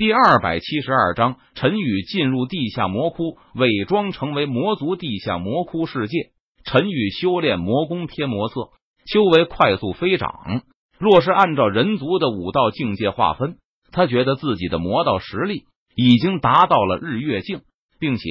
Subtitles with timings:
[0.00, 4.96] 第二百七十二章，陈宇进入地下魔窟，伪装成为魔族。
[4.96, 6.30] 地下魔窟世界，
[6.64, 8.70] 陈宇修炼魔功天魔策，
[9.04, 10.62] 修为快速飞涨。
[10.98, 13.58] 若是按照人族的武道境界划分，
[13.92, 17.60] 他觉得自己的魔道实力已经达到了日月境，
[17.98, 18.22] 并且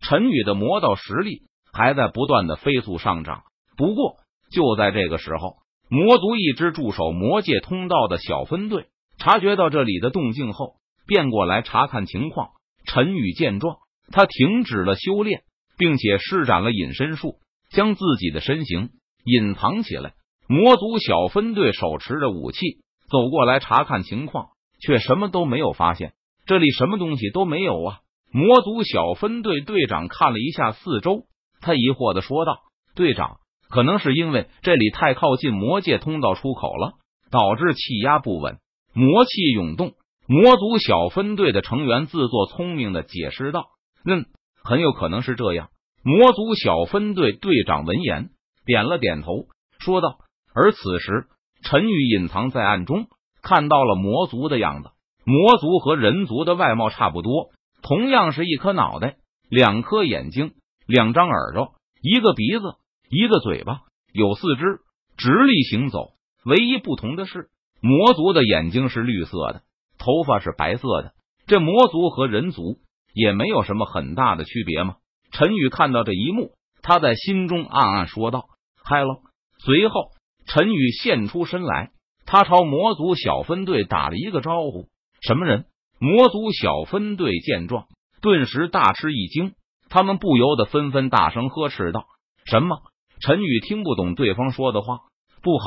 [0.00, 1.40] 陈宇的魔道实力
[1.72, 3.42] 还在不断的飞速上涨。
[3.76, 4.14] 不过，
[4.52, 5.56] 就在这个时候，
[5.88, 8.86] 魔族一支驻守魔界通道的小分队
[9.18, 10.76] 察觉到这里的动静后。
[11.06, 12.50] 便过来查看情况。
[12.84, 13.76] 陈宇见状，
[14.12, 15.42] 他停止了修炼，
[15.76, 17.36] 并且施展了隐身术，
[17.70, 18.90] 将自己的身形
[19.24, 20.14] 隐藏起来。
[20.48, 26.12] 魔族小分队手持着武器走过来查看情况，却什么都没有发现。
[26.46, 27.98] 这里什么东西都没有啊！
[28.30, 31.24] 魔族小分队队长看了一下四周，
[31.60, 32.58] 他疑惑的说道
[32.94, 33.38] ：“队长，
[33.68, 36.92] 可能是因为这里太靠近魔界通道出口了，
[37.32, 38.58] 导致气压不稳，
[38.92, 39.94] 魔气涌动。”
[40.28, 43.66] 魔族小分队的成员自作聪明的解释道
[44.04, 44.26] ：“嗯，
[44.62, 45.68] 很有可能是这样。”
[46.02, 48.30] 魔族小分队队长闻言
[48.64, 49.46] 点了点头，
[49.78, 50.18] 说道
[50.54, 51.26] ：“而此时，
[51.62, 53.06] 陈宇隐藏在暗中，
[53.42, 54.90] 看到了魔族的样子。
[55.24, 57.50] 魔族和人族的外貌差不多，
[57.82, 59.16] 同样是一颗脑袋、
[59.48, 60.54] 两颗眼睛、
[60.86, 62.62] 两张耳朵、一个鼻子、
[63.10, 63.80] 一个嘴巴，
[64.12, 64.80] 有四肢，
[65.16, 66.10] 直立行走。
[66.44, 67.48] 唯一不同的是，
[67.80, 69.62] 魔族的眼睛是绿色的。”
[69.98, 71.12] 头发是白色的，
[71.46, 72.78] 这魔族和人族
[73.12, 74.96] 也没有什么很大的区别吗？
[75.32, 78.46] 陈宇看到这一幕，他在心中暗暗说道
[78.84, 79.18] ：“嗨喽！”
[79.58, 80.10] 随后，
[80.46, 81.90] 陈宇现出身来，
[82.24, 84.88] 他朝魔族小分队打了一个招呼
[85.20, 85.66] ：“什么人？”
[85.98, 87.86] 魔族小分队见状，
[88.20, 89.54] 顿时大吃一惊，
[89.88, 92.04] 他们不由得纷纷大声呵斥道
[92.44, 92.82] ：“什么？”
[93.18, 94.98] 陈宇听不懂对方说的话，
[95.42, 95.64] 不好，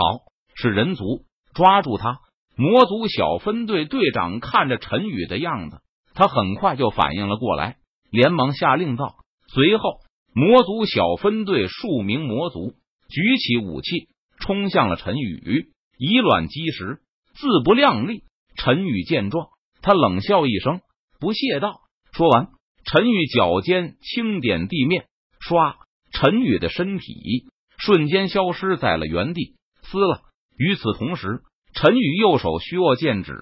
[0.53, 2.19] 是人族，抓住他！
[2.59, 5.79] 魔族小分队队长看着陈宇的样子，
[6.13, 7.77] 他很快就反应了过来，
[8.11, 9.15] 连忙下令道。
[9.47, 10.01] 随后，
[10.35, 12.73] 魔族小分队数名魔族
[13.07, 14.09] 举起武器，
[14.41, 16.99] 冲向了陈宇，以卵击石，
[17.33, 18.23] 自不量力。
[18.57, 19.47] 陈宇见状，
[19.81, 20.81] 他冷笑一声，
[21.17, 21.79] 不屑道
[22.11, 22.49] ：“说完，
[22.83, 25.05] 陈宇脚尖轻点地面，
[25.39, 25.75] 唰，
[26.11, 27.45] 陈宇的身体
[27.77, 29.55] 瞬间消失在了原地。
[29.83, 30.23] 撕了。
[30.57, 31.39] 与此同时。
[31.73, 33.33] 陈宇右手虚握剑指，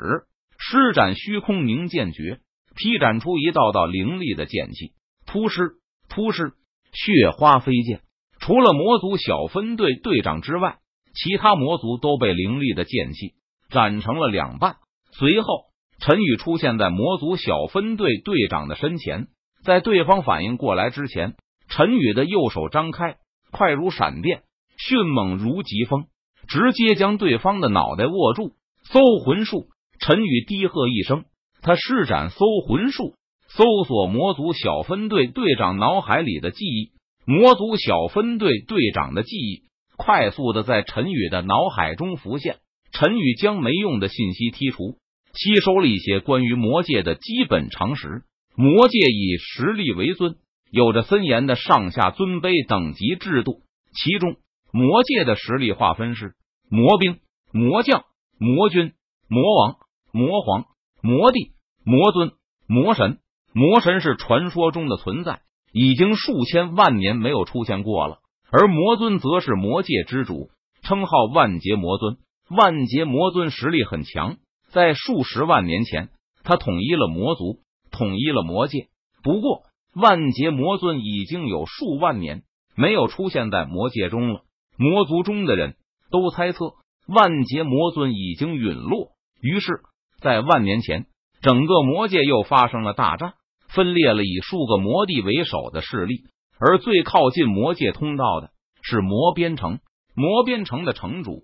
[0.58, 2.40] 施展虚空凝剑诀，
[2.76, 4.92] 劈斩出一道道凌厉的剑气，
[5.26, 5.72] 突施
[6.10, 6.54] 突施，
[6.92, 8.02] 血花飞溅。
[8.40, 10.78] 除了魔族小分队队长之外，
[11.16, 13.34] 其他魔族都被凌厉的剑气
[13.70, 14.78] 斩成了两半。
[15.12, 15.66] 随后，
[16.00, 19.28] 陈宇出现在魔族小分队队长的身前，
[19.64, 21.36] 在对方反应过来之前，
[21.68, 23.18] 陈宇的右手张开，
[23.52, 24.44] 快如闪电，
[24.78, 26.06] 迅猛如疾风。
[26.48, 28.54] 直接将对方的脑袋握住，
[28.84, 29.68] 搜魂术。
[30.00, 31.26] 陈宇低喝一声，
[31.62, 33.16] 他施展搜魂术，
[33.50, 36.92] 搜索魔族小分队队长脑海里的记忆。
[37.26, 39.64] 魔族小分队队长的记忆
[39.98, 42.58] 快速的在陈宇的脑海中浮现。
[42.92, 44.98] 陈宇将没用的信息剔除，
[45.34, 48.22] 吸收了一些关于魔界的基本常识。
[48.56, 50.36] 魔界以实力为尊，
[50.72, 53.62] 有着森严的上下尊卑等级制度，
[53.94, 54.38] 其中。
[54.72, 56.36] 魔界的实力划分是
[56.70, 57.20] 魔兵、
[57.52, 58.04] 魔将、
[58.38, 58.94] 魔君、
[59.28, 59.78] 魔王、
[60.12, 60.66] 魔皇、
[61.02, 62.32] 魔帝、魔尊、
[62.68, 63.20] 魔神。
[63.54, 65.42] 魔神是传说中的存在，
[65.72, 68.20] 已经数千万年没有出现过了。
[68.52, 70.52] 而魔尊则是魔界之主，
[70.84, 72.18] 称号万劫魔尊。
[72.50, 74.38] 万劫魔尊实力很强，
[74.70, 76.10] 在数十万年前，
[76.44, 78.90] 他统一了魔族，统一了魔界。
[79.24, 79.64] 不过，
[79.96, 82.44] 万劫魔尊已经有数万年
[82.76, 84.44] 没有出现在魔界中了。
[84.78, 85.76] 魔族中的人
[86.12, 86.74] 都猜测
[87.08, 89.10] 万劫魔尊已经陨落，
[89.42, 89.82] 于是，
[90.22, 91.08] 在万年前，
[91.42, 93.34] 整个魔界又发生了大战，
[93.70, 96.22] 分裂了以数个魔帝为首的势力。
[96.60, 98.50] 而最靠近魔界通道的
[98.82, 99.80] 是魔边城，
[100.16, 101.42] 魔边城的城主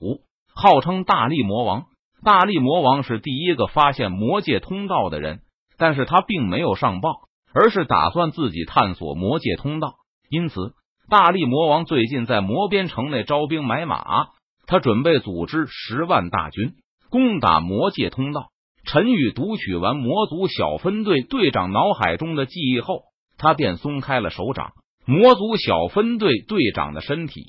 [0.53, 1.85] 号称大力魔王。
[2.23, 5.41] 大力魔王是第一个发现魔界通道的人，
[5.77, 7.09] 但是他并没有上报，
[7.53, 9.95] 而是打算自己探索魔界通道，
[10.29, 10.73] 因此。
[11.13, 14.29] 大力魔王最近在魔边城内招兵买马，
[14.65, 16.73] 他准备组织十万大军
[17.11, 18.47] 攻打魔界通道。
[18.83, 23.03] 陈宇读取完魔族小分队队长脑海中的记忆后，
[23.37, 24.71] 他便松开了手掌。
[25.05, 27.43] 魔族小分队队长的身体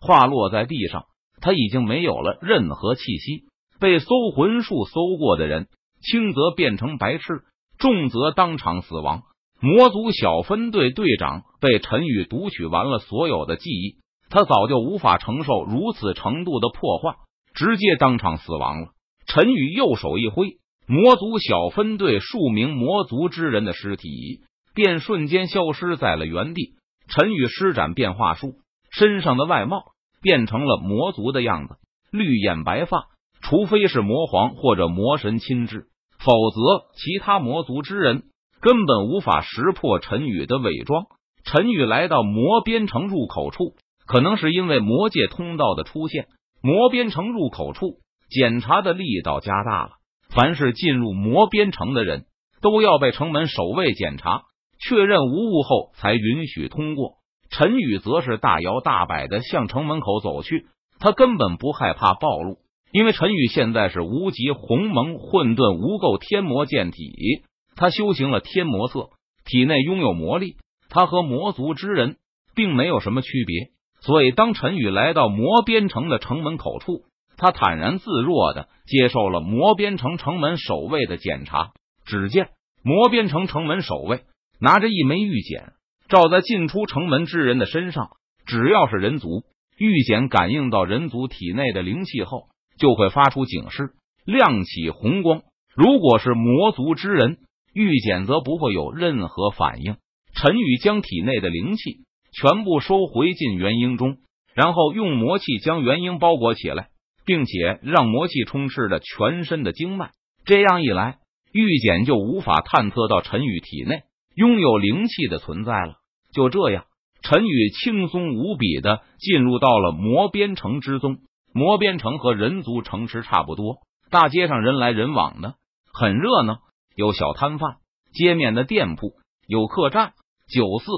[0.00, 1.04] 化落在地上，
[1.42, 3.44] 他已经没有了任何气息。
[3.78, 5.68] 被搜魂术搜过的人，
[6.00, 7.42] 轻则变成白痴，
[7.76, 9.24] 重则当场死亡。
[9.60, 13.96] 魔族小分队队长被陈宇读取完了所有的记忆，
[14.28, 17.16] 他早就无法承受如此程度的破坏，
[17.54, 18.88] 直接当场死亡了。
[19.26, 24.42] 陈宇右手一挥，魔族小分队数名魔族之人的尸体
[24.74, 26.74] 便瞬间消失在了原地。
[27.08, 28.56] 陈宇施展变化术，
[28.90, 29.84] 身上的外貌
[30.20, 31.76] 变成了魔族的样子，
[32.10, 33.06] 绿眼白发。
[33.40, 35.86] 除非是魔皇或者魔神亲至，
[36.18, 38.22] 否则其他魔族之人
[38.64, 41.04] 根本无法识破陈宇的伪装。
[41.44, 43.74] 陈宇来到魔边城入口处，
[44.06, 46.28] 可能是因为魔界通道的出现，
[46.62, 47.98] 魔边城入口处
[48.30, 49.90] 检查的力道加大了。
[50.30, 52.24] 凡是进入魔边城的人，
[52.62, 54.44] 都要被城门守卫检查，
[54.80, 57.16] 确认无误后才允许通过。
[57.50, 60.64] 陈宇则是大摇大摆的向城门口走去，
[60.98, 62.56] 他根本不害怕暴露。
[62.92, 67.42] 因为陈宇现在是无极鸿蒙混沌无垢天魔剑体，
[67.76, 69.10] 他修行了天魔色，
[69.44, 70.56] 体内拥有魔力，
[70.88, 72.16] 他和魔族之人
[72.54, 73.70] 并没有什么区别。
[74.00, 77.04] 所以，当陈宇来到魔边城的城门口处，
[77.36, 81.72] 他坦然自若的接受了魔边城城门守卫的检查。
[82.04, 82.50] 只见
[82.82, 84.24] 魔边城城门守卫
[84.60, 85.72] 拿着一枚玉简，
[86.08, 88.10] 照在进出城门之人的身上，
[88.46, 89.44] 只要是人族，
[89.78, 92.48] 玉简感应到人族体内的灵气后。
[92.76, 93.92] 就会发出警示，
[94.24, 95.42] 亮起红光。
[95.76, 97.38] 如果是魔族之人，
[97.74, 99.96] 玉简则不会有任何反应。
[100.34, 104.16] 陈宇将体内的灵气全部收回进元婴中，
[104.54, 106.88] 然后用魔气将元婴包裹起来，
[107.26, 110.12] 并且让魔气充斥着全身的经脉。
[110.44, 111.18] 这样一来，
[111.52, 114.02] 玉简就无法探测到陈宇体内
[114.34, 115.96] 拥有灵气的存在了。
[116.32, 116.84] 就这样，
[117.22, 121.18] 陈宇轻松无比的进入到了魔边城之中。
[121.52, 123.76] 魔边城和人族城池差不多，
[124.10, 125.54] 大街上人来人往的，
[125.92, 126.58] 很热闹。
[126.94, 127.76] 有小摊贩、
[128.12, 129.14] 街面的店铺，
[129.46, 130.12] 有客栈、
[130.48, 130.90] 酒肆、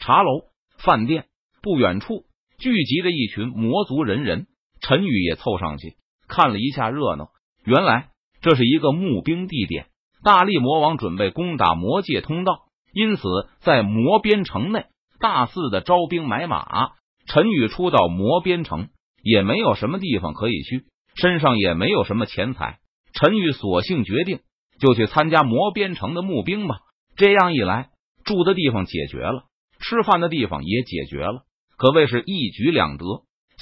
[0.00, 0.30] 茶楼、
[0.78, 1.26] 饭店。
[1.62, 2.24] 不远处
[2.58, 4.46] 聚集着一群魔族人人。
[4.80, 5.96] 陈宇也凑上去
[6.26, 7.28] 看了一下热闹。
[7.64, 8.08] 原来
[8.40, 9.86] 这是一个募兵地点，
[10.24, 13.22] 大力魔王准备攻打魔界通道，因此
[13.60, 14.86] 在魔边城内
[15.20, 16.92] 大肆的招兵买马。
[17.26, 18.88] 陈宇初到魔边城。
[19.24, 22.80] 也没有什么地方可以去，身上也没有什么钱财。
[23.12, 24.40] 陈宇索性决定
[24.82, 26.80] 就去参加魔边城的募兵吧。
[27.14, 27.90] 这样一来，
[28.24, 29.44] 住的地方解决了，
[29.78, 31.44] 吃饭的地方也解决了，
[31.76, 33.04] 可谓是一举两得。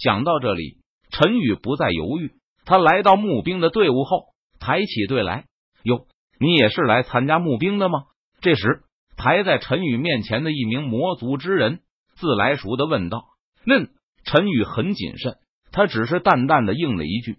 [0.02, 0.78] 想到这里，
[1.10, 2.32] 陈宇不再犹豫。
[2.64, 4.28] 他来到募兵的队伍后，
[4.58, 5.44] 抬起队来
[5.84, 6.06] ：“哟，
[6.38, 8.04] 你也是来参加募兵的吗？”
[8.40, 8.84] 这时，
[9.18, 11.80] 排在陈宇面前的一名魔族之人
[12.14, 13.24] 自来熟的问道
[13.68, 13.90] ：“嗯。”
[14.22, 15.36] 陈宇很谨慎。
[15.72, 17.38] 他只是淡淡的应了一句：“